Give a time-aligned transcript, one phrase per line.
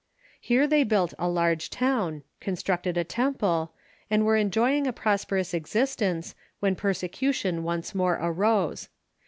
[0.39, 3.71] Here they built a large town, con structed a temple,
[4.09, 8.89] and were enjoying a prosperous existence, when persecution once more arose.